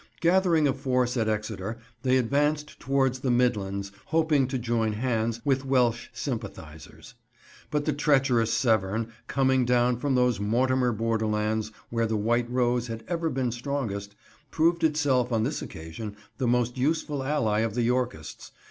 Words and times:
Gathering 0.19 0.67
a 0.67 0.73
force 0.73 1.15
at 1.15 1.29
Exeter, 1.29 1.77
they 2.01 2.17
advanced 2.17 2.79
towards 2.79 3.19
the 3.19 3.29
midlands, 3.29 3.91
hoping 4.07 4.47
to 4.47 4.57
join 4.57 4.93
hands 4.93 5.39
with 5.45 5.63
Welsh 5.63 6.07
sympathisers. 6.11 7.13
But 7.69 7.85
the 7.85 7.93
treacherous 7.93 8.51
Severn, 8.51 9.11
coming 9.27 9.63
down 9.63 9.97
from 9.97 10.15
those 10.15 10.39
Mortimer 10.39 10.91
borderlands 10.91 11.71
where 11.91 12.07
the 12.07 12.17
White 12.17 12.49
Rose 12.49 12.87
had 12.87 13.03
ever 13.07 13.29
been 13.29 13.51
strongest, 13.51 14.15
proved 14.49 14.83
itself 14.83 15.31
on 15.31 15.43
this 15.43 15.61
occasion 15.61 16.15
the 16.39 16.47
most 16.47 16.79
useful 16.79 17.21
ally 17.21 17.59
of 17.59 17.75
the 17.75 17.83
Yorkists. 17.83 18.51